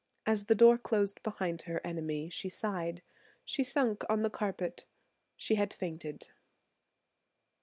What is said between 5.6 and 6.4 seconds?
had fainted.